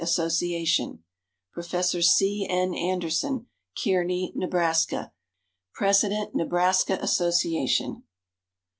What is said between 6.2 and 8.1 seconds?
Nebraska Association).